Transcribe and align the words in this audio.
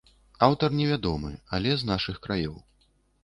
Аўтар 0.45 0.69
невядомы, 0.77 1.31
але 1.57 1.75
з 1.81 1.89
нашых 1.91 2.15
краёў. 2.27 2.57